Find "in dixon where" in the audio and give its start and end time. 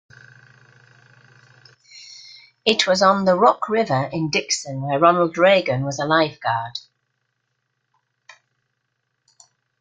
4.11-4.97